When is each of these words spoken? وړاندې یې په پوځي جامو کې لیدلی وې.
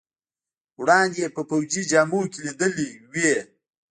وړاندې 0.79 1.19
یې 1.23 1.29
په 1.35 1.41
پوځي 1.49 1.81
جامو 1.91 2.21
کې 2.31 2.39
لیدلی 2.45 2.89
وې. 3.11 3.33